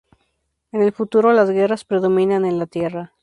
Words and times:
En 0.71 0.81
el 0.81 0.93
futuro, 0.93 1.31
las 1.31 1.51
guerras 1.51 1.85
predominan 1.85 2.43
en 2.43 2.57
la 2.57 2.65
Tierra. 2.65 3.13